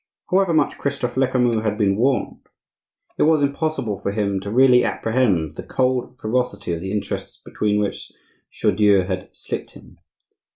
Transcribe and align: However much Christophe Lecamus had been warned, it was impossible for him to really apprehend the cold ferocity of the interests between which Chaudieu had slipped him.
However 0.31 0.55
much 0.55 0.79
Christophe 0.79 1.13
Lecamus 1.15 1.61
had 1.61 1.77
been 1.77 1.95
warned, 1.95 2.47
it 3.19 3.21
was 3.21 3.43
impossible 3.43 3.99
for 3.99 4.11
him 4.11 4.39
to 4.39 4.49
really 4.49 4.83
apprehend 4.83 5.57
the 5.57 5.61
cold 5.63 6.17
ferocity 6.19 6.73
of 6.73 6.79
the 6.79 6.91
interests 6.91 7.39
between 7.45 7.79
which 7.79 8.11
Chaudieu 8.49 9.03
had 9.05 9.29
slipped 9.31 9.73
him. 9.73 9.99